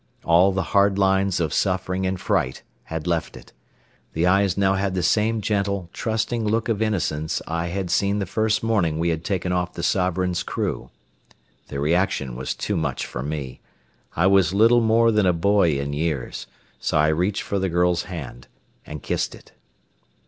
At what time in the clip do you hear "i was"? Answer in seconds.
14.15-14.55